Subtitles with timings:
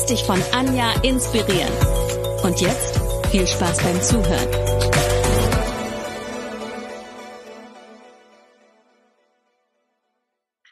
[0.00, 1.70] Lass dich von Anja inspirieren.
[2.42, 2.98] Und jetzt
[3.30, 4.48] viel Spaß beim Zuhören.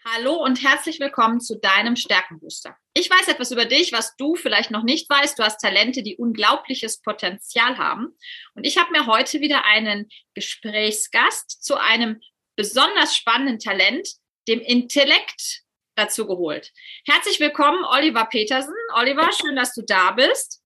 [0.02, 2.74] Hallo und herzlich willkommen zu deinem Stärkenbooster.
[2.94, 5.38] Ich weiß etwas über dich, was du vielleicht noch nicht weißt.
[5.38, 8.16] Du hast Talente, die unglaubliches Potenzial haben.
[8.54, 12.22] Und ich habe mir heute wieder einen Gesprächsgast zu einem
[12.56, 14.08] besonders spannenden Talent,
[14.48, 15.64] dem Intellekt,
[15.98, 16.72] dazu geholt.
[17.06, 18.74] Herzlich willkommen, Oliver Petersen.
[18.94, 20.62] Oliver, schön, dass du da bist.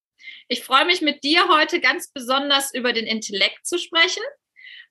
[0.49, 4.23] Ich freue mich mit dir heute ganz besonders über den Intellekt zu sprechen.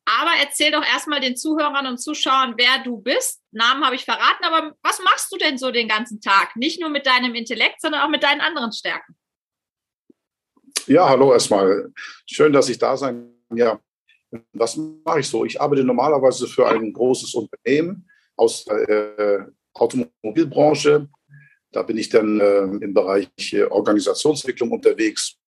[0.06, 3.40] Aber erzähl doch erstmal den Zuhörern und Zuschauern, wer du bist.
[3.52, 6.56] Namen habe ich verraten, aber was machst du denn so den ganzen Tag?
[6.56, 9.16] Nicht nur mit deinem Intellekt, sondern auch mit deinen anderen Stärken.
[10.88, 11.94] Ja, hallo erstmal.
[12.26, 13.32] Schön, dass ich da sein.
[13.54, 13.80] Ja,
[14.54, 15.46] was mache ich so?
[15.46, 21.08] Ich arbeite normalerweise für ein großes Unternehmen aus äh, Automobilbranche.
[21.72, 25.38] Da bin ich dann äh, im Bereich äh, Organisationsentwicklung unterwegs.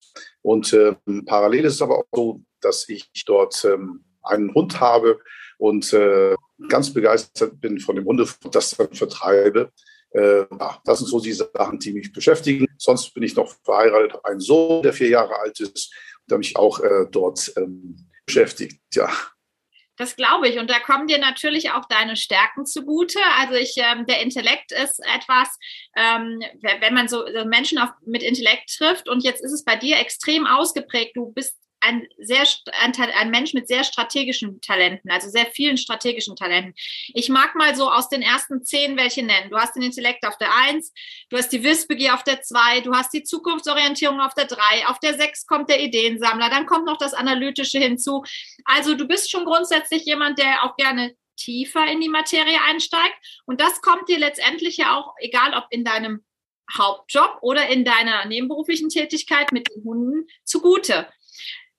[0.43, 0.95] Und äh,
[1.27, 5.21] parallel ist es aber auch so, dass ich dort ähm, einen Hund habe
[5.59, 6.35] und äh,
[6.69, 9.71] ganz begeistert bin von dem Hunde, das dann vertreibe.
[10.11, 12.67] Äh, ja, das sind so die Sachen, die mich beschäftigen.
[12.79, 15.93] Sonst bin ich noch verheiratet, habe einen Sohn, der vier Jahre alt ist,
[16.31, 19.11] der mich auch dort ähm, beschäftigt, ja.
[19.97, 20.59] Das glaube ich.
[20.59, 23.21] Und da kommen dir natürlich auch deine Stärken zugute.
[23.39, 25.57] Also ich, ähm, der Intellekt ist etwas,
[25.97, 26.43] ähm,
[26.81, 30.47] wenn man so Menschen auf, mit Intellekt trifft und jetzt ist es bei dir extrem
[30.47, 31.17] ausgeprägt.
[31.17, 32.47] Du bist ein sehr
[32.81, 36.75] ein, ein, Mensch mit sehr strategischen Talenten, also sehr vielen strategischen Talenten.
[37.13, 39.51] Ich mag mal so aus den ersten zehn welche nennen.
[39.51, 40.93] Du hast den Intellekt auf der Eins,
[41.31, 44.99] du hast die Wissbegier auf der Zwei, du hast die Zukunftsorientierung auf der Drei, auf
[45.01, 48.25] der Sechs kommt der Ideensammler, dann kommt noch das Analytische hinzu.
[48.65, 53.17] Also du bist schon grundsätzlich jemand, der auch gerne tiefer in die Materie einsteigt.
[53.47, 56.25] Und das kommt dir letztendlich ja auch, egal ob in deinem
[56.73, 61.07] Hauptjob oder in deiner nebenberuflichen Tätigkeit mit den Hunden, zugute.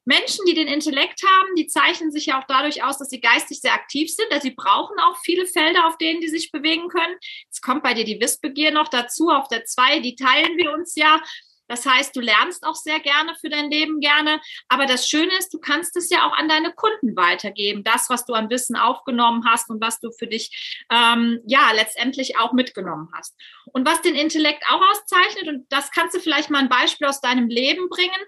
[0.06, 3.60] Menschen, die den Intellekt haben, die zeichnen sich ja auch dadurch aus, dass sie geistig
[3.60, 4.32] sehr aktiv sind.
[4.32, 7.16] Also sie brauchen auch viele Felder, auf denen die sich bewegen können.
[7.46, 9.30] Jetzt kommt bei dir die Wissbegier noch dazu.
[9.30, 11.20] Auf der zwei, die teilen wir uns ja.
[11.68, 14.40] Das heißt, du lernst auch sehr gerne für dein Leben gerne.
[14.70, 17.84] Aber das Schöne ist, du kannst es ja auch an deine Kunden weitergeben.
[17.84, 22.38] Das, was du an Wissen aufgenommen hast und was du für dich, ähm, ja, letztendlich
[22.38, 23.36] auch mitgenommen hast.
[23.74, 27.22] Und was den Intellekt auch auszeichnet, und das kannst du vielleicht mal ein Beispiel aus
[27.22, 28.22] deinem Leben bringen,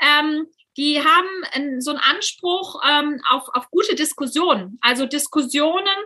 [0.00, 5.96] ähm, die haben so einen Anspruch ähm, auf, auf gute Diskussionen, also Diskussionen,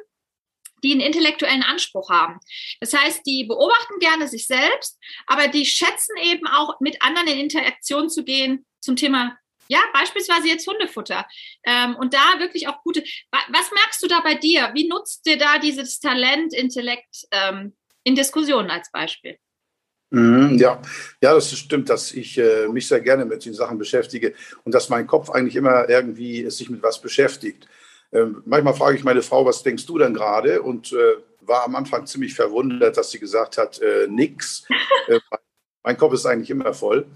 [0.83, 2.39] die einen intellektuellen Anspruch haben.
[2.81, 7.39] Das heißt, die beobachten gerne sich selbst, aber die schätzen eben auch mit anderen in
[7.39, 9.37] Interaktion zu gehen zum Thema,
[9.69, 11.27] ja, beispielsweise jetzt Hundefutter.
[11.65, 13.05] Ähm, und da wirklich auch gute.
[13.31, 14.71] Was merkst du da bei dir?
[14.75, 19.39] Wie nutzt dir da dieses Talent, Intellekt ähm, in Diskussionen als Beispiel?
[20.11, 20.81] Mhm, ja,
[21.23, 24.35] ja, das stimmt, dass ich äh, mich sehr gerne mit den Sachen beschäftige
[24.65, 27.69] und dass mein Kopf eigentlich immer irgendwie sich mit was beschäftigt.
[28.13, 30.63] Ähm, manchmal frage ich meine Frau, was denkst du denn gerade?
[30.63, 34.65] Und äh, war am Anfang ziemlich verwundert, dass sie gesagt hat, äh, nix.
[35.09, 35.19] Äh,
[35.83, 37.07] mein Kopf ist eigentlich immer voll.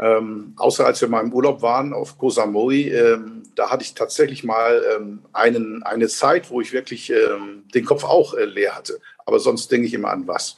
[0.00, 3.94] Ähm, außer als wir mal im Urlaub waren auf Koh Samui, ähm, da hatte ich
[3.94, 8.76] tatsächlich mal ähm, einen, eine Zeit, wo ich wirklich ähm, den Kopf auch äh, leer
[8.76, 8.98] hatte.
[9.24, 10.56] Aber sonst denke ich immer an was.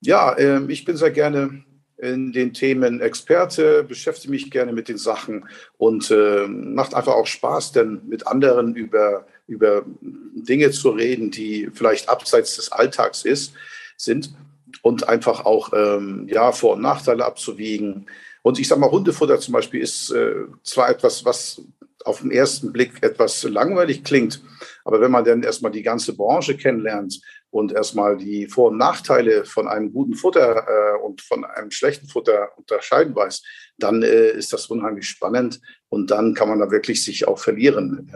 [0.00, 1.64] Ja, äh, ich bin sehr gerne
[1.98, 5.46] in den Themen Experte, beschäftige mich gerne mit den Sachen
[5.76, 11.68] und äh, macht einfach auch Spaß, denn mit anderen über, über Dinge zu reden, die
[11.72, 13.52] vielleicht abseits des Alltags ist,
[13.98, 14.34] sind
[14.80, 18.06] und einfach auch ähm, ja, Vor- und Nachteile abzuwiegen.
[18.42, 21.60] Und ich sage mal, Hundefutter zum Beispiel ist äh, zwar etwas, was
[22.06, 24.40] auf den ersten Blick etwas langweilig klingt,
[24.84, 27.20] aber wenn man dann erstmal die ganze Branche kennenlernt
[27.50, 32.06] und erstmal die Vor- und Nachteile von einem guten Futter äh, und von einem schlechten
[32.06, 33.42] Futter unterscheiden weiß,
[33.78, 38.12] dann äh, ist das unheimlich spannend und dann kann man da wirklich sich auch verlieren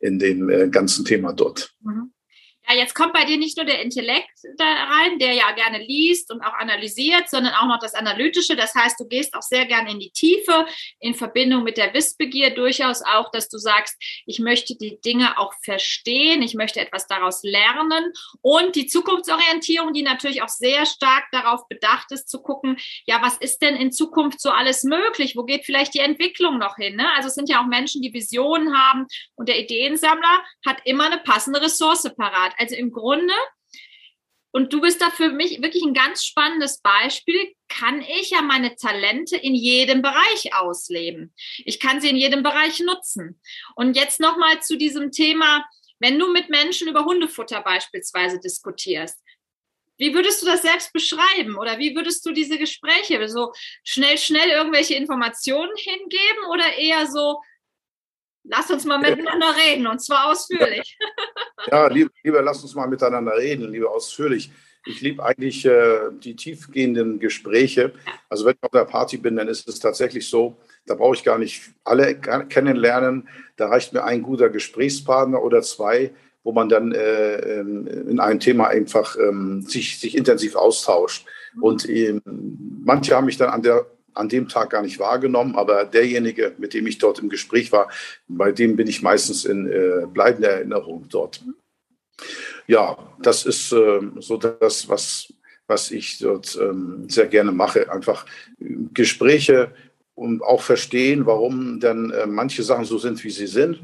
[0.00, 1.74] in dem äh, ganzen Thema dort.
[1.80, 2.11] Mhm.
[2.68, 6.32] Ja, jetzt kommt bei dir nicht nur der Intellekt, da rein, der ja gerne liest
[6.32, 8.54] und auch analysiert, sondern auch noch das Analytische.
[8.54, 10.66] Das heißt, du gehst auch sehr gerne in die Tiefe,
[11.00, 15.52] in Verbindung mit der Wissbegier durchaus auch, dass du sagst, ich möchte die Dinge auch
[15.64, 21.66] verstehen, ich möchte etwas daraus lernen und die Zukunftsorientierung, die natürlich auch sehr stark darauf
[21.68, 25.36] bedacht ist, zu gucken, ja, was ist denn in Zukunft so alles möglich?
[25.36, 26.96] Wo geht vielleicht die Entwicklung noch hin?
[26.96, 27.08] Ne?
[27.16, 31.18] Also es sind ja auch Menschen, die Visionen haben und der Ideensammler hat immer eine
[31.18, 32.51] passende Ressource parat.
[32.58, 33.34] Also im Grunde
[34.52, 37.54] und du bist da für mich wirklich ein ganz spannendes Beispiel.
[37.68, 41.34] Kann ich ja meine Talente in jedem Bereich ausleben.
[41.64, 43.40] Ich kann sie in jedem Bereich nutzen.
[43.74, 45.64] Und jetzt nochmal zu diesem Thema,
[46.00, 49.18] wenn du mit Menschen über Hundefutter beispielsweise diskutierst.
[49.96, 51.56] Wie würdest du das selbst beschreiben?
[51.56, 53.52] Oder wie würdest du diese Gespräche so
[53.84, 57.40] schnell, schnell irgendwelche Informationen hingeben oder eher so,
[58.44, 60.98] lass uns mal miteinander reden und zwar ausführlich?
[61.70, 64.50] Ja, lieber, lieber lass uns mal miteinander reden, lieber ausführlich.
[64.84, 67.92] Ich liebe eigentlich äh, die tiefgehenden Gespräche.
[68.28, 70.56] Also wenn ich auf der Party bin, dann ist es tatsächlich so,
[70.86, 73.28] da brauche ich gar nicht alle kennenlernen.
[73.56, 76.12] Da reicht mir ein guter Gesprächspartner oder zwei,
[76.42, 81.26] wo man dann äh, ähm, in einem Thema einfach ähm, sich, sich intensiv austauscht.
[81.54, 81.62] Mhm.
[81.62, 85.84] Und äh, manche haben mich dann an der an dem Tag gar nicht wahrgenommen, aber
[85.84, 87.90] derjenige, mit dem ich dort im Gespräch war,
[88.28, 91.42] bei dem bin ich meistens in äh, bleibender Erinnerung dort.
[92.66, 95.32] Ja, das ist äh, so das, was,
[95.66, 97.90] was ich dort ähm, sehr gerne mache.
[97.90, 98.26] Einfach
[98.58, 99.72] Gespräche
[100.14, 103.80] und auch verstehen, warum denn äh, manche Sachen so sind, wie sie sind.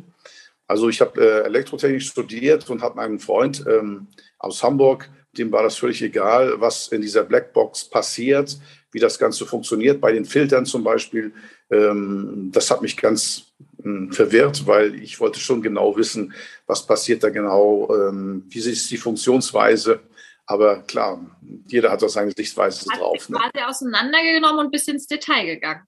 [0.67, 4.07] Also ich habe äh, Elektrotechnik studiert und habe einen Freund ähm,
[4.39, 8.59] aus Hamburg, dem war das völlig egal, was in dieser Blackbox passiert
[8.93, 10.01] wie das Ganze funktioniert.
[10.01, 11.33] Bei den Filtern zum Beispiel,
[11.71, 13.53] ähm, das hat mich ganz
[13.85, 16.33] ähm, verwirrt, weil ich wollte schon genau wissen,
[16.67, 20.01] was passiert da genau, ähm, wie ist die Funktionsweise.
[20.47, 21.21] Aber klar,
[21.67, 23.29] jeder hat da seine Sichtweise hat drauf.
[23.29, 23.39] Ne?
[23.39, 25.83] quasi auseinandergenommen und bis ins Detail gegangen.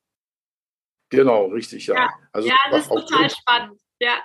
[1.09, 1.95] Genau, richtig, ja.
[1.95, 3.33] Ja, also, ja das ist total gut.
[3.33, 3.81] spannend.
[4.01, 4.19] Ja.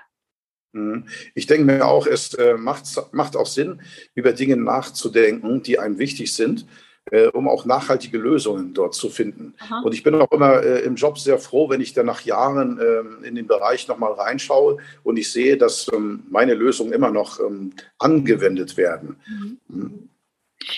[0.73, 1.07] Mhm.
[1.33, 3.81] Ich denke mir auch, es äh, macht, macht auch Sinn,
[4.13, 6.65] über Dinge nachzudenken, die einem wichtig sind
[7.11, 9.53] äh, um auch nachhaltige Lösungen dort zu finden.
[9.59, 9.81] Aha.
[9.83, 12.79] Und ich bin auch immer äh, im Job sehr froh, wenn ich dann nach Jahren
[12.79, 17.39] äh, in den Bereich nochmal reinschaue und ich sehe, dass ähm, meine Lösungen immer noch
[17.39, 19.17] ähm, angewendet werden.
[19.27, 19.57] Mhm.
[19.67, 20.09] mhm.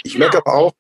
[0.04, 0.74] Ich merke aber auch,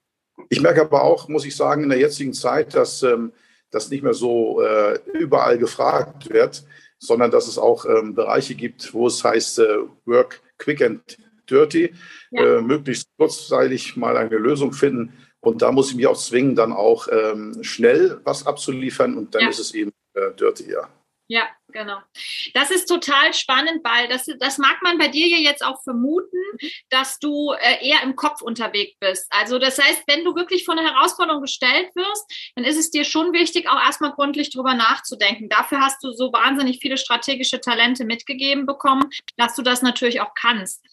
[0.49, 3.31] ich merke aber auch, muss ich sagen, in der jetzigen Zeit, dass ähm,
[3.71, 6.65] das nicht mehr so äh, überall gefragt wird,
[6.99, 11.17] sondern dass es auch ähm, Bereiche gibt, wo es heißt äh, Work Quick and
[11.49, 11.93] Dirty,
[12.31, 12.57] ja.
[12.57, 16.73] Äh, möglichst kurzzeitig mal eine Lösung finden, und da muss ich mich auch zwingen, dann
[16.73, 19.49] auch ähm, schnell was abzuliefern und dann ja.
[19.49, 20.89] ist es eben äh, dirty, ja.
[21.29, 21.97] Ja, genau.
[22.53, 26.37] Das ist total spannend, weil das, das mag man bei dir ja jetzt auch vermuten,
[26.89, 29.27] dass du äh, eher im Kopf unterwegs bist.
[29.29, 33.03] Also das heißt, wenn du wirklich vor eine Herausforderung gestellt wirst, dann ist es dir
[33.03, 35.49] schon wichtig, auch erstmal gründlich drüber nachzudenken.
[35.49, 40.33] Dafür hast du so wahnsinnig viele strategische Talente mitgegeben bekommen, dass du das natürlich auch
[40.33, 40.85] kannst.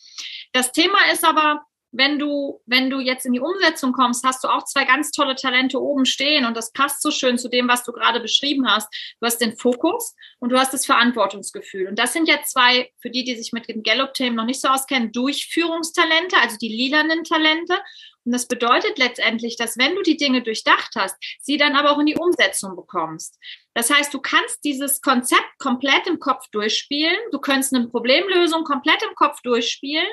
[0.53, 1.65] Das Thema ist aber,
[1.97, 5.37] wenn du, wenn du jetzt in die Umsetzung kommst, hast du auch zwei ganz tolle
[5.37, 8.93] Talente oben stehen und das passt so schön zu dem, was du gerade beschrieben hast.
[9.21, 11.87] Du hast den Fokus und du hast das Verantwortungsgefühl.
[11.87, 14.69] Und das sind ja zwei, für die, die sich mit dem Gallup-Themen noch nicht so
[14.69, 17.79] auskennen, Durchführungstalente, also die lilanen Talente.
[18.25, 21.99] Und das bedeutet letztendlich, dass wenn du die Dinge durchdacht hast, sie dann aber auch
[21.99, 23.39] in die Umsetzung bekommst.
[23.75, 27.17] Das heißt, du kannst dieses Konzept komplett im Kopf durchspielen.
[27.33, 30.07] Du könntest eine Problemlösung komplett im Kopf durchspielen.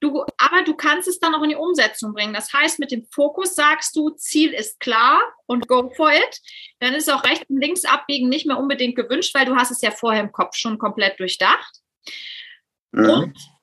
[0.00, 2.34] Du, aber du kannst es dann auch in die Umsetzung bringen.
[2.34, 6.40] Das heißt, mit dem Fokus sagst du, Ziel ist klar und go for it.
[6.80, 9.82] Dann ist auch rechts und links abbiegen nicht mehr unbedingt gewünscht, weil du hast es
[9.82, 11.80] ja vorher im Kopf schon komplett durchdacht.
[12.92, 13.10] Mhm.
[13.10, 13.53] Und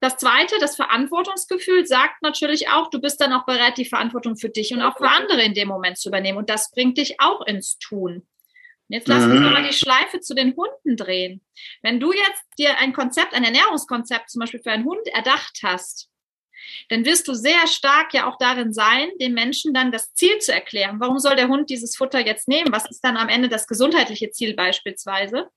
[0.00, 4.50] das zweite, das Verantwortungsgefühl sagt natürlich auch, du bist dann auch bereit, die Verantwortung für
[4.50, 6.38] dich und auch für andere in dem Moment zu übernehmen.
[6.38, 8.26] Und das bringt dich auch ins Tun.
[8.88, 9.52] Jetzt lass uns mhm.
[9.52, 11.44] mal die Schleife zu den Hunden drehen.
[11.82, 16.08] Wenn du jetzt dir ein Konzept, ein Ernährungskonzept zum Beispiel für einen Hund erdacht hast,
[16.88, 20.52] dann wirst du sehr stark ja auch darin sein, dem Menschen dann das Ziel zu
[20.52, 21.00] erklären.
[21.00, 22.72] Warum soll der Hund dieses Futter jetzt nehmen?
[22.72, 25.48] Was ist dann am Ende das gesundheitliche Ziel beispielsweise?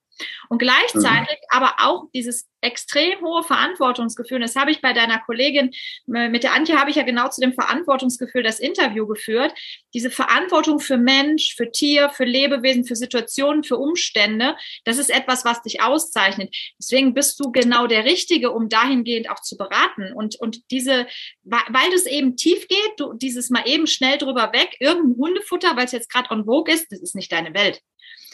[0.50, 1.58] Und gleichzeitig mhm.
[1.58, 4.40] aber auch dieses extrem hohe Verantwortungsgefühl.
[4.40, 5.72] Das habe ich bei deiner Kollegin,
[6.06, 9.54] mit der Antje habe ich ja genau zu dem Verantwortungsgefühl das Interview geführt.
[9.94, 15.46] Diese Verantwortung für Mensch, für Tier, für Lebewesen, für Situationen, für Umstände, das ist etwas,
[15.46, 16.54] was dich auszeichnet.
[16.78, 20.14] Deswegen bist du genau der Richtige, um dahingehend auch zu beraten.
[20.14, 21.08] Und, und diese,
[21.44, 25.86] weil es eben tief geht, du, dieses mal eben schnell drüber weg, irgendein Hundefutter, weil
[25.86, 27.82] es jetzt gerade on vogue ist, das ist nicht deine Welt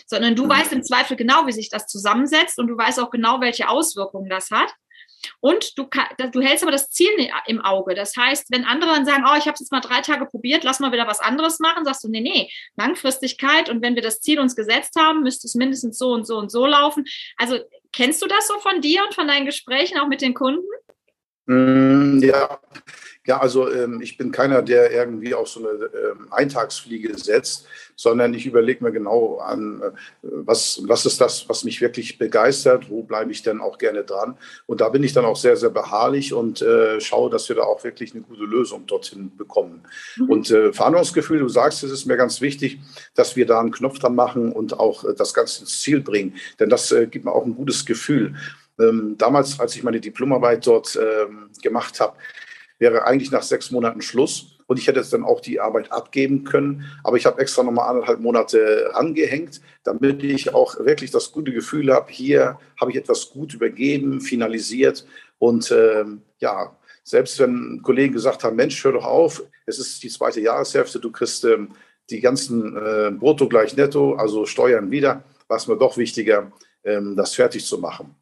[0.05, 0.50] sondern du mhm.
[0.50, 4.29] weißt im Zweifel genau, wie sich das zusammensetzt und du weißt auch genau, welche Auswirkungen
[4.29, 4.74] das hat.
[5.39, 5.88] Und du,
[6.31, 7.09] du hältst aber das Ziel
[7.47, 7.95] im Auge.
[7.95, 10.63] Das heißt, wenn andere dann sagen, oh, ich habe es jetzt mal drei Tage probiert,
[10.63, 13.69] lass mal wieder was anderes machen, sagst du, nee, nee, Langfristigkeit.
[13.69, 16.51] Und wenn wir das Ziel uns gesetzt haben, müsste es mindestens so und so und
[16.51, 17.05] so laufen.
[17.38, 17.57] Also
[17.91, 20.65] kennst du das so von dir und von deinen Gesprächen auch mit den Kunden?
[21.48, 22.60] Mm, ja,
[23.28, 28.36] ja, also ähm, ich bin keiner, der irgendwie auf so eine ähm, Eintagsfliege setzt, sondern
[28.36, 33.02] ich überlege mir genau an, äh, was, was ist das, was mich wirklich begeistert, wo
[33.02, 34.38] bleibe ich denn auch gerne dran.
[34.68, 37.64] Und da bin ich dann auch sehr, sehr beharrlich und äh, schaue, dass wir da
[37.64, 39.84] auch wirklich eine gute Lösung dorthin bekommen.
[40.18, 40.30] Mhm.
[40.30, 42.80] Und äh, Verhandlungsgefühl, du sagst, es ist mir ganz wichtig,
[43.16, 46.36] dass wir da einen Knopf dran machen und auch äh, das Ganze ins Ziel bringen,
[46.60, 48.36] denn das äh, gibt mir auch ein gutes Gefühl.
[48.79, 52.17] Ähm, damals, als ich meine Diplomarbeit dort ähm, gemacht habe,
[52.79, 54.51] wäre eigentlich nach sechs Monaten Schluss.
[54.67, 56.86] Und ich hätte jetzt dann auch die Arbeit abgeben können.
[57.03, 61.94] Aber ich habe extra nochmal anderthalb Monate angehängt, damit ich auch wirklich das gute Gefühl
[61.94, 65.05] habe, hier habe ich etwas gut übergeben, finalisiert.
[65.38, 70.10] Und ähm, ja, selbst wenn Kollegen gesagt haben, Mensch, hör doch auf, es ist die
[70.10, 71.70] zweite Jahreshälfte, du kriegst ähm,
[72.10, 76.51] die ganzen äh, Brutto gleich netto, also Steuern wieder, war es mir doch wichtiger,
[76.84, 78.15] ähm, das fertig zu machen.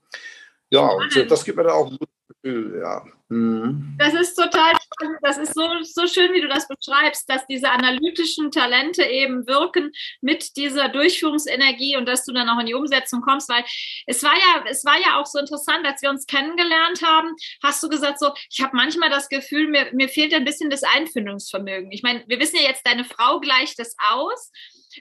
[0.73, 3.05] Ja, und das gibt mir dann auch ein gutes Gefühl, ja.
[3.29, 3.95] Mhm.
[3.99, 4.73] Das ist total,
[5.21, 9.91] das ist so, so schön, wie du das beschreibst, dass diese analytischen Talente eben wirken
[10.21, 13.63] mit dieser Durchführungsenergie und dass du dann auch in die Umsetzung kommst, weil
[14.07, 17.83] es war ja, es war ja auch so interessant, als wir uns kennengelernt haben, hast
[17.83, 21.91] du gesagt so, ich habe manchmal das Gefühl, mir, mir fehlt ein bisschen das Einfindungsvermögen.
[21.91, 24.51] Ich meine, wir wissen ja jetzt, deine Frau gleicht das aus.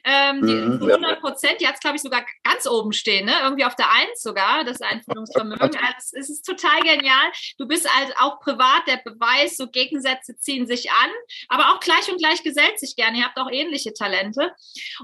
[0.04, 3.34] Ähm, die, mhm, 100 Prozent, die hat es, glaube ich, sogar ganz oben stehen, ne?
[3.42, 5.62] irgendwie auf der Eins sogar, das Einfühlungsvermögen.
[5.82, 7.32] Also, es ist total genial.
[7.58, 11.11] Du bist halt auch privat der Beweis, so Gegensätze ziehen sich an,
[11.49, 13.18] aber auch gleich und gleich gesellt sich gerne.
[13.18, 14.52] Ihr habt auch ähnliche Talente.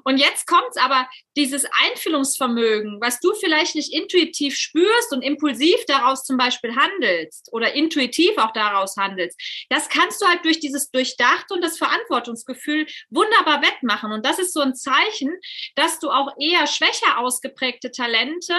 [0.05, 5.77] Und jetzt kommt es aber, dieses Einfühlungsvermögen, was du vielleicht nicht intuitiv spürst und impulsiv
[5.87, 10.91] daraus zum Beispiel handelst oder intuitiv auch daraus handelst, das kannst du halt durch dieses
[10.91, 14.13] Durchdachte und das Verantwortungsgefühl wunderbar wettmachen.
[14.13, 15.39] Und das ist so ein Zeichen,
[15.75, 18.55] dass du auch eher schwächer ausgeprägte Talente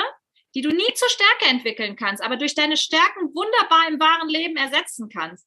[0.55, 4.57] die du nie zur Stärke entwickeln kannst, aber durch deine Stärken wunderbar im wahren Leben
[4.57, 5.45] ersetzen kannst.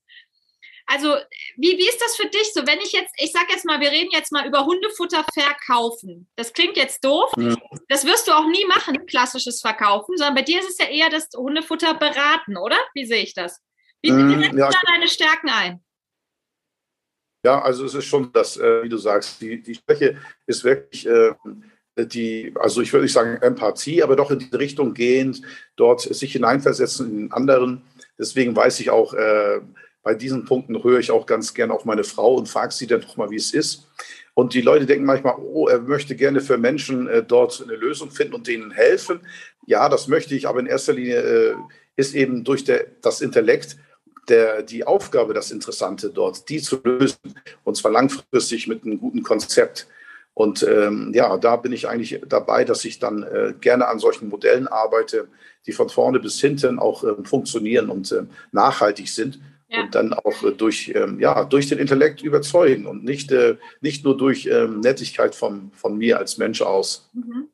[0.86, 1.14] Also,
[1.56, 2.66] wie, wie ist das für dich so?
[2.66, 6.28] Wenn ich jetzt, ich sag jetzt mal, wir reden jetzt mal über Hundefutter verkaufen.
[6.36, 7.32] Das klingt jetzt doof.
[7.36, 7.54] Ja.
[7.88, 11.08] Das wirst du auch nie machen, klassisches Verkaufen, sondern bei dir ist es ja eher
[11.08, 12.76] das Hundefutter beraten, oder?
[12.94, 13.60] Wie sehe ich das?
[14.02, 15.84] Wie, wie ähm, setzt ja, du da deine Stärken ein?
[17.44, 21.06] Ja, also es ist schon das, äh, wie du sagst, die, die Schwäche ist wirklich
[21.06, 21.32] äh,
[21.96, 25.42] die, also ich würde nicht sagen Empathie, aber doch in die Richtung gehend,
[25.76, 27.82] dort sich hineinversetzen in den anderen.
[28.18, 29.60] Deswegen weiß ich auch, äh,
[30.02, 33.00] bei diesen Punkten höre ich auch ganz gern auf meine Frau und frage sie dann
[33.00, 33.88] doch mal, wie es ist.
[34.34, 38.10] Und die Leute denken manchmal, oh, er möchte gerne für Menschen äh, dort eine Lösung
[38.10, 39.20] finden und denen helfen.
[39.66, 41.54] Ja, das möchte ich, aber in erster Linie äh,
[41.96, 43.76] ist eben durch der, das Intellekt
[44.28, 47.18] der, die Aufgabe, das Interessante dort, die zu lösen.
[47.64, 49.86] Und zwar langfristig mit einem guten Konzept.
[50.34, 54.28] Und ähm, ja, da bin ich eigentlich dabei, dass ich dann äh, gerne an solchen
[54.28, 55.28] Modellen arbeite,
[55.66, 59.82] die von vorne bis hinten auch äh, funktionieren und äh, nachhaltig sind ja.
[59.82, 64.04] und dann auch äh, durch, ähm, ja, durch den Intellekt überzeugen und nicht, äh, nicht
[64.04, 67.10] nur durch ähm, Nettigkeit von, von mir als Mensch aus.
[67.12, 67.48] Mhm.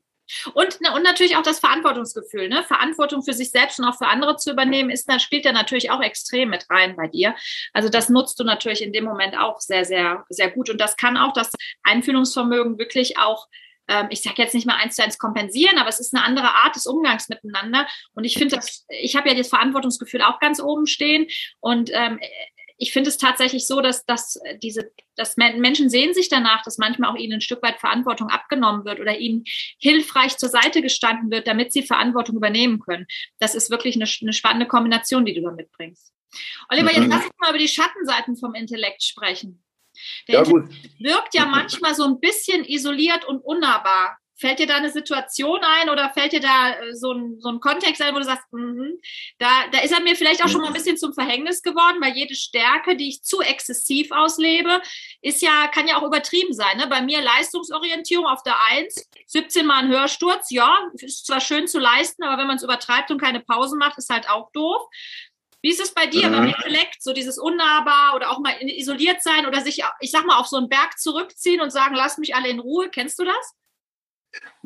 [0.54, 2.48] Und, und natürlich auch das Verantwortungsgefühl.
[2.48, 2.62] Ne?
[2.62, 5.90] Verantwortung für sich selbst und auch für andere zu übernehmen, ist, da spielt ja natürlich
[5.90, 7.34] auch extrem mit rein bei dir.
[7.72, 10.70] Also das nutzt du natürlich in dem Moment auch sehr, sehr, sehr gut.
[10.70, 11.50] Und das kann auch das
[11.82, 13.46] Einfühlungsvermögen wirklich auch
[13.88, 16.48] ähm, ich sage jetzt nicht mal eins zu eins kompensieren, aber es ist eine andere
[16.48, 17.86] Art des Umgangs miteinander.
[18.12, 18.60] Und ich finde,
[19.00, 21.26] ich habe ja das Verantwortungsgefühl auch ganz oben stehen.
[21.60, 22.20] Und ähm,
[22.78, 26.78] ich finde es tatsächlich so, dass, dass äh, diese, dass Menschen sehen sich danach, dass
[26.78, 29.44] manchmal auch ihnen ein Stück weit Verantwortung abgenommen wird oder ihnen
[29.78, 33.06] hilfreich zur Seite gestanden wird, damit sie Verantwortung übernehmen können.
[33.40, 36.12] Das ist wirklich eine, eine spannende Kombination, die du da mitbringst.
[36.68, 37.10] Oliver, jetzt mhm.
[37.10, 39.62] lass uns mal über die Schattenseiten vom Intellekt sprechen.
[40.28, 44.18] Der ja, Intellekt wirkt ja manchmal so ein bisschen isoliert und unnahbar.
[44.38, 47.60] Fällt dir da eine Situation ein oder fällt dir da äh, so ein, so ein
[47.60, 48.78] Kontext ein, wo du sagst, mm
[49.38, 52.16] da, da ist er mir vielleicht auch schon mal ein bisschen zum Verhängnis geworden, weil
[52.16, 54.80] jede Stärke, die ich zu exzessiv auslebe,
[55.22, 56.76] ist ja, kann ja auch übertrieben sein.
[56.76, 56.86] Ne?
[56.88, 61.78] Bei mir Leistungsorientierung auf der Eins, 17 Mal ein Hörsturz, ja, ist zwar schön zu
[61.78, 64.82] leisten, aber wenn man es übertreibt und keine Pausen macht, ist halt auch doof.
[65.60, 66.32] Wie ist es bei dir mhm.
[66.32, 70.38] beim Intellekt, so dieses unnahbar oder auch mal isoliert sein oder sich, ich sag mal,
[70.38, 72.90] auf so einen Berg zurückziehen und sagen, lass mich alle in Ruhe?
[72.90, 73.54] Kennst du das?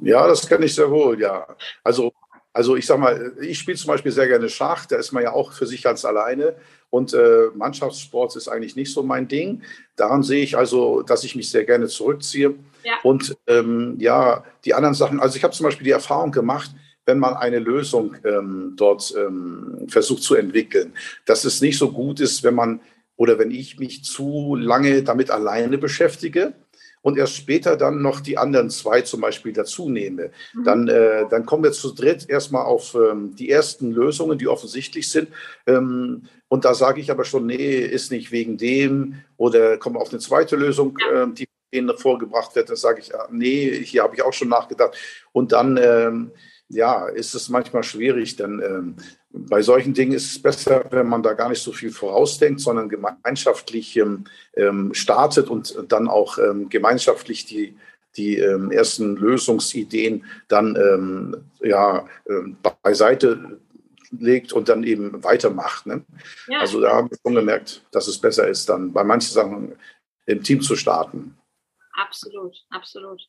[0.01, 1.47] Ja, das kann ich sehr wohl, ja.
[1.85, 2.13] Also,
[2.53, 5.33] also ich sag mal, ich spiele zum Beispiel sehr gerne Schach, da ist man ja
[5.33, 6.57] auch für sich ganz alleine.
[6.91, 9.63] Und äh, Mannschaftssport ist eigentlich nicht so mein Ding.
[9.97, 12.55] Daran sehe ich also, dass ich mich sehr gerne zurückziehe.
[12.85, 12.95] Ja.
[13.03, 16.71] Und ähm, ja, die anderen Sachen, also ich habe zum Beispiel die Erfahrung gemacht,
[17.07, 20.93] wenn man eine Lösung ähm, dort ähm, versucht zu entwickeln,
[21.25, 22.81] dass es nicht so gut ist, wenn man
[23.17, 26.55] oder wenn ich mich zu lange damit alleine beschäftige
[27.03, 30.31] und erst später dann noch die anderen zwei zum Beispiel dazu nehme.
[30.55, 30.65] Mhm.
[30.65, 35.11] Dann, äh, dann kommen wir zu dritt erstmal auf ähm, die ersten Lösungen, die offensichtlich
[35.11, 35.29] sind.
[35.67, 40.11] Ähm, und da sage ich aber schon, nee, ist nicht wegen dem oder kommen auf
[40.11, 42.69] eine zweite Lösung, äh, die denen vorgebracht wird.
[42.69, 44.97] Dann sage ich, ah, nee, hier habe ich auch schon nachgedacht.
[45.33, 46.31] Und dann ähm,
[46.73, 48.97] ja, ist es manchmal schwierig, denn ähm,
[49.31, 52.89] bei solchen Dingen ist es besser, wenn man da gar nicht so viel vorausdenkt, sondern
[52.89, 54.25] gemeinschaftlich ähm,
[54.55, 57.77] ähm startet und dann auch ähm, gemeinschaftlich die,
[58.17, 62.07] die ähm, ersten Lösungsideen dann ähm, ja,
[62.83, 63.59] beiseite
[64.19, 65.87] legt und dann eben weitermacht.
[65.87, 66.05] Ne?
[66.49, 66.61] Ja.
[66.61, 69.73] Also da habe ich schon gemerkt, dass es besser ist, dann bei manchen Sachen
[70.27, 71.35] im Team zu starten.
[71.95, 73.21] Absolut, absolut.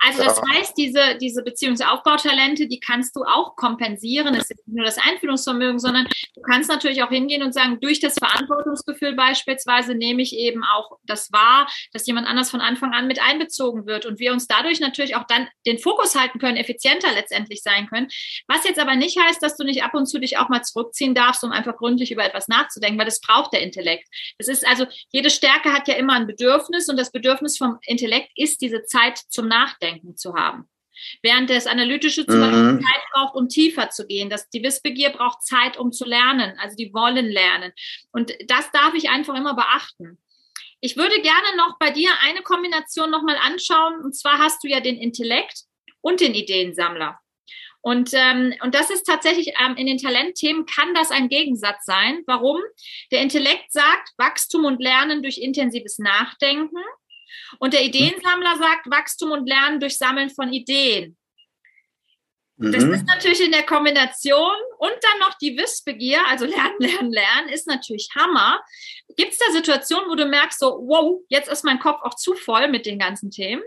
[0.00, 4.34] Also das heißt, diese, diese Beziehungsaufbautalente, die kannst du auch kompensieren.
[4.34, 8.00] Es ist nicht nur das Einfühlungsvermögen, sondern du kannst natürlich auch hingehen und sagen, durch
[8.00, 13.08] das Verantwortungsgefühl beispielsweise nehme ich eben auch das wahr, dass jemand anders von Anfang an
[13.08, 17.12] mit einbezogen wird und wir uns dadurch natürlich auch dann den Fokus halten können, effizienter
[17.12, 18.08] letztendlich sein können.
[18.46, 21.14] Was jetzt aber nicht heißt, dass du nicht ab und zu dich auch mal zurückziehen
[21.14, 24.08] darfst, um einfach gründlich über etwas nachzudenken, weil das braucht der Intellekt.
[24.38, 27.97] Das ist also, jede Stärke hat ja immer ein Bedürfnis und das Bedürfnis vom Intellekt
[27.98, 30.68] Intellekt ist, diese Zeit zum Nachdenken zu haben.
[31.22, 32.80] Während das Analytische zum Beispiel mhm.
[32.80, 34.30] Zeit braucht, um tiefer zu gehen.
[34.30, 36.58] Das, die Wissbegier braucht Zeit, um zu lernen.
[36.58, 37.72] Also die wollen lernen.
[38.12, 40.18] Und das darf ich einfach immer beachten.
[40.80, 44.00] Ich würde gerne noch bei dir eine Kombination nochmal anschauen.
[44.02, 45.64] Und zwar hast du ja den Intellekt
[46.00, 47.18] und den Ideensammler.
[47.80, 52.22] Und, ähm, und das ist tatsächlich ähm, in den Talentthemen kann das ein Gegensatz sein.
[52.26, 52.60] Warum?
[53.12, 56.76] Der Intellekt sagt Wachstum und Lernen durch intensives Nachdenken.
[57.58, 61.16] Und der Ideensammler sagt Wachstum und Lernen durch Sammeln von Ideen.
[62.60, 62.92] Das mhm.
[62.92, 67.68] ist natürlich in der Kombination und dann noch die Wissbegier, also Lernen, Lernen, Lernen, ist
[67.68, 68.60] natürlich Hammer.
[69.16, 72.34] Gibt es da Situationen, wo du merkst, so, wow, jetzt ist mein Kopf auch zu
[72.34, 73.62] voll mit den ganzen Themen?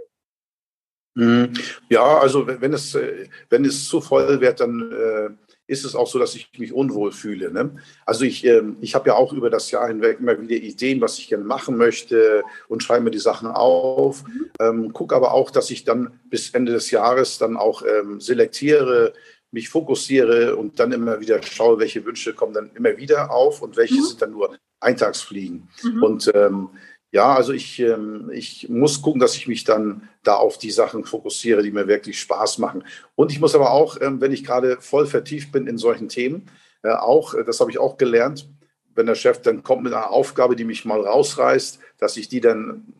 [1.13, 1.53] Mhm.
[1.89, 6.07] Ja, also wenn es, äh, wenn es zu voll wird, dann äh, ist es auch
[6.07, 7.49] so, dass ich mich unwohl fühle.
[7.49, 7.71] Ne?
[8.05, 11.17] Also ich, äh, ich habe ja auch über das Jahr hinweg immer wieder Ideen, was
[11.17, 14.27] ich gerne machen möchte und schreibe mir die Sachen auf.
[14.27, 14.51] Mhm.
[14.59, 19.13] Ähm, gucke aber auch, dass ich dann bis Ende des Jahres dann auch ähm, selektiere,
[19.51, 23.77] mich fokussiere und dann immer wieder schaue, welche Wünsche kommen dann immer wieder auf und
[23.77, 24.03] welche mhm.
[24.03, 25.69] sind dann nur Eintagsfliegen.
[25.83, 26.03] Mhm.
[26.03, 26.69] Und ähm,
[27.11, 31.03] ja, also ich, ähm, ich muss gucken, dass ich mich dann da auf die Sachen
[31.03, 32.83] fokussiere, die mir wirklich Spaß machen.
[33.15, 36.49] Und ich muss aber auch, ähm, wenn ich gerade voll vertieft bin in solchen Themen,
[36.83, 38.47] äh, auch, äh, das habe ich auch gelernt,
[38.95, 42.41] wenn der Chef dann kommt mit einer Aufgabe, die mich mal rausreißt, dass ich die
[42.41, 42.93] dann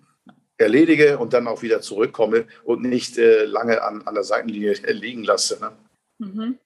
[0.58, 5.24] erledige und dann auch wieder zurückkomme und nicht äh, lange an, an der Seitenlinie liegen
[5.24, 5.58] lasse.
[5.60, 5.72] Ne?
[6.20, 6.58] Mhm.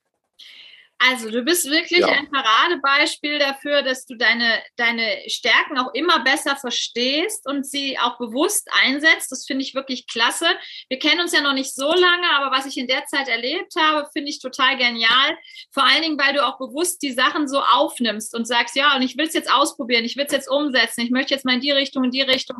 [1.08, 2.08] Also du bist wirklich ja.
[2.08, 8.18] ein Paradebeispiel dafür, dass du deine, deine Stärken auch immer besser verstehst und sie auch
[8.18, 9.32] bewusst einsetzt.
[9.32, 10.48] Das finde ich wirklich klasse.
[10.90, 13.74] Wir kennen uns ja noch nicht so lange, aber was ich in der Zeit erlebt
[13.78, 15.38] habe, finde ich total genial.
[15.72, 19.02] Vor allen Dingen, weil du auch bewusst die Sachen so aufnimmst und sagst, ja, und
[19.02, 21.62] ich will es jetzt ausprobieren, ich will es jetzt umsetzen, ich möchte jetzt mal in
[21.62, 22.58] die Richtung, in die Richtung.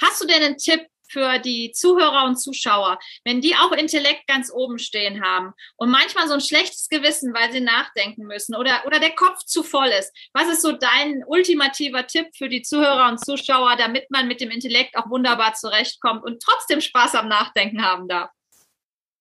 [0.00, 4.50] Hast du denn einen Tipp, für die Zuhörer und Zuschauer, wenn die auch Intellekt ganz
[4.52, 8.98] oben stehen haben und manchmal so ein schlechtes Gewissen, weil sie nachdenken müssen oder, oder
[8.98, 13.24] der Kopf zu voll ist, was ist so dein ultimativer Tipp für die Zuhörer und
[13.24, 18.08] Zuschauer, damit man mit dem Intellekt auch wunderbar zurechtkommt und trotzdem Spaß am Nachdenken haben
[18.08, 18.30] darf?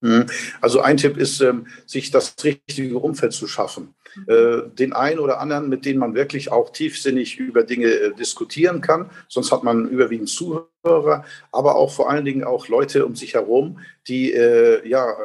[0.01, 0.25] Mhm.
[0.59, 3.93] Also ein Tipp ist, ähm, sich das richtige Umfeld zu schaffen.
[4.27, 8.81] Äh, den einen oder anderen, mit denen man wirklich auch tiefsinnig über Dinge äh, diskutieren
[8.81, 9.09] kann.
[9.29, 13.79] Sonst hat man überwiegend Zuhörer, aber auch vor allen Dingen auch Leute um sich herum,
[14.07, 15.15] die äh, ja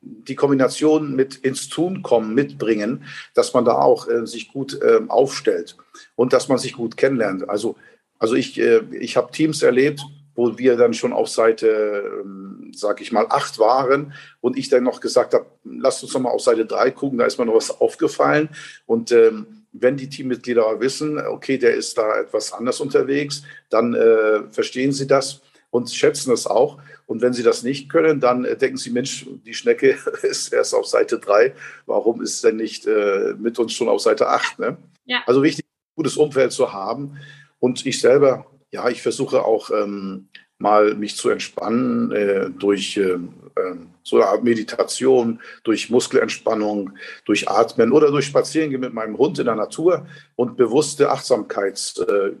[0.00, 5.76] die Kombination mit ins Tun kommen, mitbringen, dass man da auch sich gut äh, aufstellt
[6.14, 7.48] und dass man sich gut kennenlernt.
[7.48, 7.76] Also,
[8.20, 10.00] also ich, ich habe Teams erlebt,
[10.38, 14.84] wo wir dann schon auf Seite, ähm, sag ich mal, acht waren und ich dann
[14.84, 17.56] noch gesagt habe, lasst uns noch mal auf Seite drei gucken, da ist mir noch
[17.56, 18.48] was aufgefallen.
[18.86, 24.44] Und ähm, wenn die Teammitglieder wissen, okay, der ist da etwas anders unterwegs, dann äh,
[24.52, 26.78] verstehen sie das und schätzen es auch.
[27.06, 30.72] Und wenn sie das nicht können, dann äh, denken sie, Mensch, die Schnecke ist erst
[30.72, 31.52] auf Seite drei.
[31.84, 34.60] Warum ist denn nicht äh, mit uns schon auf Seite acht?
[34.60, 34.76] Ne?
[35.04, 35.20] Ja.
[35.26, 37.18] Also wichtig, ein gutes Umfeld zu haben.
[37.58, 40.28] Und ich selber ja, ich versuche auch ähm,
[40.58, 46.90] mal mich zu entspannen äh, durch äh, ähm, so eine Art Meditation, durch Muskelentspannung,
[47.24, 52.32] durch Atmen oder durch Spazierengehen mit meinem Hund in der Natur und bewusste Achtsamkeits, äh,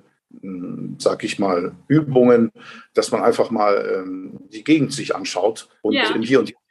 [0.98, 2.52] sag ich mal, Übungen,
[2.94, 6.14] dass man einfach mal ähm, die Gegend sich anschaut und ja.
[6.20, 6.67] Hier und Mhm.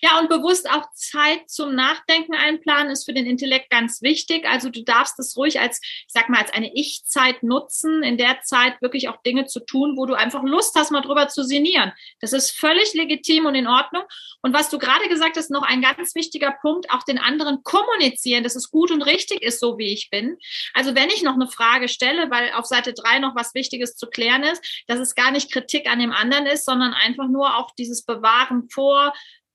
[0.00, 4.46] Ja, und bewusst auch Zeit zum Nachdenken einplanen ist für den Intellekt ganz wichtig.
[4.46, 8.40] Also du darfst es ruhig als, ich sag mal, als eine Ich-Zeit nutzen, in der
[8.42, 11.92] Zeit wirklich auch Dinge zu tun, wo du einfach Lust hast, mal drüber zu sinnieren.
[12.20, 14.02] Das ist völlig legitim und in Ordnung.
[14.42, 18.44] Und was du gerade gesagt hast, noch ein ganz wichtiger Punkt, auch den anderen kommunizieren,
[18.44, 20.36] dass es gut und richtig ist, so wie ich bin.
[20.74, 24.06] Also wenn ich noch eine Frage stelle, weil auf Seite drei noch was Wichtiges zu
[24.08, 27.70] klären ist, dass es gar nicht Kritik an dem anderen ist, sondern einfach nur auch
[27.76, 29.12] dieses Bewahren vor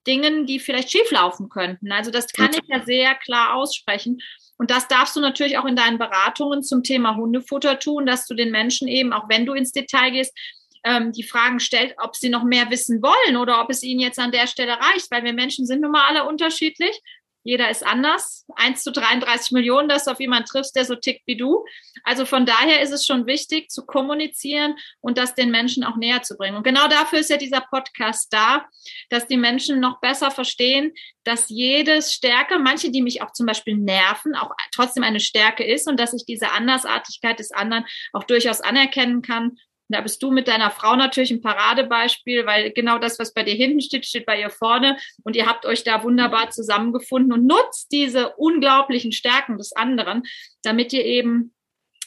[0.07, 1.91] Dingen, die vielleicht schieflaufen könnten.
[1.91, 4.21] Also das kann ich ja sehr klar aussprechen.
[4.57, 8.35] Und das darfst du natürlich auch in deinen Beratungen zum Thema Hundefutter tun, dass du
[8.35, 10.37] den Menschen eben, auch wenn du ins Detail gehst,
[10.83, 14.19] ähm, die Fragen stellt, ob sie noch mehr wissen wollen oder ob es ihnen jetzt
[14.19, 16.99] an der Stelle reicht, weil wir Menschen sind nun mal alle unterschiedlich
[17.43, 18.45] jeder ist anders.
[18.55, 21.65] 1 zu 33 Millionen, dass du auf jemanden triffst, der so tickt wie du.
[22.03, 26.21] Also von daher ist es schon wichtig zu kommunizieren und das den Menschen auch näher
[26.21, 26.57] zu bringen.
[26.57, 28.65] Und genau dafür ist ja dieser Podcast da,
[29.09, 33.77] dass die Menschen noch besser verstehen, dass jedes Stärke, manche, die mich auch zum Beispiel
[33.77, 38.61] nerven, auch trotzdem eine Stärke ist und dass ich diese Andersartigkeit des anderen auch durchaus
[38.61, 39.57] anerkennen kann
[39.89, 43.53] da bist du mit deiner Frau natürlich ein Paradebeispiel, weil genau das, was bei dir
[43.53, 44.97] hinten steht, steht bei ihr vorne.
[45.23, 50.23] Und ihr habt euch da wunderbar zusammengefunden und nutzt diese unglaublichen Stärken des anderen,
[50.63, 51.53] damit ihr eben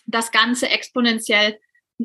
[0.06, 1.58] das Ganze exponentiell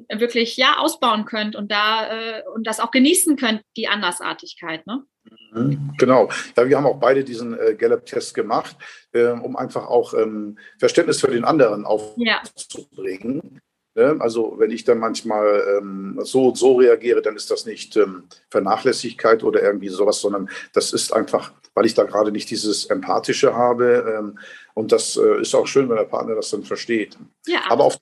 [0.09, 4.87] wirklich ja ausbauen könnt und da äh, und das auch genießen könnt, die Andersartigkeit.
[4.87, 5.03] Ne?
[5.51, 6.29] Mhm, genau.
[6.55, 8.75] Ja, wir haben auch beide diesen äh, Gallup-Test gemacht,
[9.11, 13.61] äh, um einfach auch ähm, Verständnis für den anderen aufzubringen.
[13.95, 14.15] Ne?
[14.19, 18.23] Also wenn ich dann manchmal ähm, so und so reagiere, dann ist das nicht ähm,
[18.49, 23.53] Vernachlässigkeit oder irgendwie sowas, sondern das ist einfach, weil ich da gerade nicht dieses Empathische
[23.55, 24.17] habe.
[24.17, 24.39] Ähm,
[24.73, 27.17] und das äh, ist auch schön, wenn der Partner das dann versteht.
[27.45, 27.59] Ja.
[27.69, 27.97] Aber auf,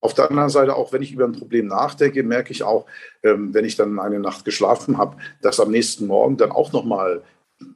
[0.00, 2.86] auf der anderen Seite, auch wenn ich über ein Problem nachdenke, merke ich auch,
[3.22, 7.22] wenn ich dann eine Nacht geschlafen habe, dass am nächsten Morgen dann auch nochmal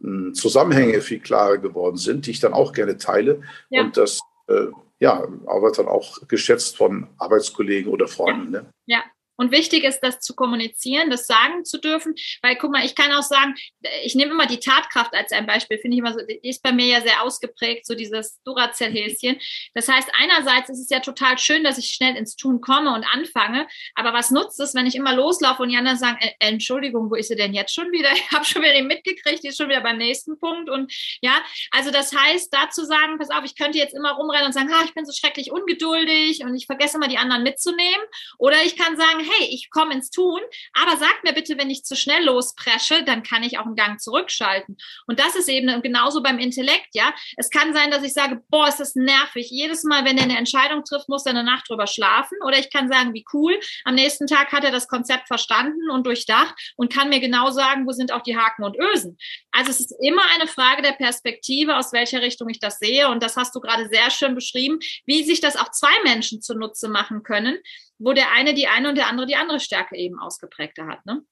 [0.02, 3.40] hm, Zusammenhänge viel klarer geworden sind, die ich dann auch gerne teile.
[3.70, 3.82] Ja.
[3.82, 4.66] Und das äh,
[5.00, 8.54] ja, aber dann auch geschätzt von Arbeitskollegen oder Freunden.
[8.54, 8.62] Ja.
[8.62, 8.70] Ne?
[8.86, 9.04] ja.
[9.38, 13.12] Und wichtig ist, das zu kommunizieren, das sagen zu dürfen, weil guck mal, ich kann
[13.12, 13.54] auch sagen,
[14.02, 16.72] ich nehme immer die Tatkraft als ein Beispiel, finde ich immer so, die ist bei
[16.72, 19.38] mir ja sehr ausgeprägt, so dieses Duracell-Häschen.
[19.74, 23.04] Das heißt, einerseits ist es ja total schön, dass ich schnell ins Tun komme und
[23.04, 27.14] anfange, aber was nutzt es, wenn ich immer loslaufe und die anderen sagen, Entschuldigung, wo
[27.14, 28.08] ist sie denn jetzt schon wieder?
[28.28, 31.40] Ich habe schon wieder den mitgekriegt, die ist schon wieder beim nächsten Punkt und ja,
[31.70, 34.82] also das heißt, dazu sagen, pass auf, ich könnte jetzt immer rumrennen und sagen, ha,
[34.84, 38.04] ich bin so schrecklich ungeduldig und ich vergesse immer die anderen mitzunehmen
[38.38, 40.40] oder ich kann sagen, hey, ich komme ins Tun,
[40.72, 44.00] aber sag mir bitte, wenn ich zu schnell lospresche, dann kann ich auch einen Gang
[44.00, 44.76] zurückschalten.
[45.06, 47.12] Und das ist eben genauso beim Intellekt, ja.
[47.36, 49.48] Es kann sein, dass ich sage, boah, ist das nervig.
[49.50, 52.38] Jedes Mal, wenn er eine Entscheidung trifft, muss er eine Nacht drüber schlafen.
[52.46, 53.58] Oder ich kann sagen, wie cool.
[53.84, 57.86] Am nächsten Tag hat er das Konzept verstanden und durchdacht und kann mir genau sagen,
[57.86, 59.18] wo sind auch die Haken und Ösen.
[59.52, 63.08] Also es ist immer eine Frage der Perspektive, aus welcher Richtung ich das sehe.
[63.08, 66.88] Und das hast du gerade sehr schön beschrieben, wie sich das auch zwei Menschen zunutze
[66.88, 67.58] machen können
[67.98, 71.04] wo der eine die eine und der andere die andere Stärke eben ausgeprägter hat.
[71.06, 71.22] Ne?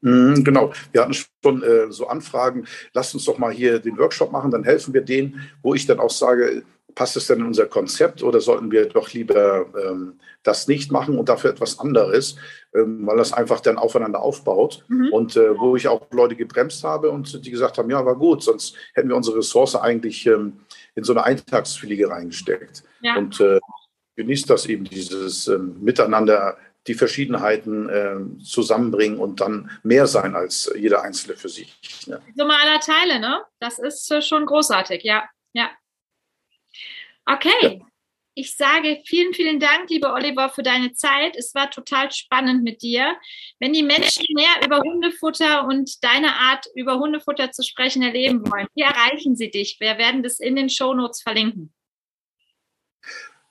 [0.00, 4.30] Mhm, genau, wir hatten schon äh, so Anfragen, lasst uns doch mal hier den Workshop
[4.30, 7.66] machen, dann helfen wir denen, wo ich dann auch sage, passt es denn in unser
[7.66, 12.36] Konzept oder sollten wir doch lieber ähm, das nicht machen und dafür etwas anderes,
[12.74, 14.84] ähm, weil das einfach dann aufeinander aufbaut.
[14.88, 15.12] Mhm.
[15.12, 18.42] Und äh, wo ich auch Leute gebremst habe und die gesagt haben, ja, war gut,
[18.42, 20.60] sonst hätten wir unsere Ressource eigentlich ähm,
[20.94, 22.82] in so eine Eintagsfliege reingesteckt.
[23.02, 23.16] Ja.
[23.16, 23.60] Und äh,
[24.16, 30.72] genießt das eben, dieses ähm, Miteinander, die Verschiedenheiten äh, zusammenbringen und dann mehr sein als
[30.76, 31.76] jeder Einzelne für sich.
[32.06, 32.20] Ne?
[32.34, 33.42] Summe aller Teile, ne?
[33.58, 35.28] Das ist äh, schon großartig, ja.
[35.52, 35.70] Ja.
[37.24, 37.50] Okay.
[37.62, 37.86] Ja.
[38.38, 41.34] Ich sage vielen, vielen Dank, lieber Oliver, für deine Zeit.
[41.36, 43.16] Es war total spannend mit dir.
[43.60, 48.66] Wenn die Menschen mehr über Hundefutter und deine Art, über Hundefutter zu sprechen, erleben wollen,
[48.74, 49.78] wie erreichen sie dich?
[49.80, 51.72] Wir werden das in den Shownotes verlinken.